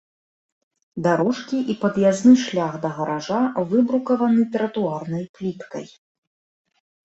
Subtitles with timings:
[1.07, 3.39] Дарожкі і пад'язны шлях да гаража
[3.77, 5.85] выбрукаваны тратуарнай пліткай.